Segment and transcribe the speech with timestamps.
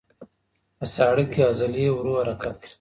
[0.77, 2.69] په ساړه کې عضلې ورو حرکت کوي.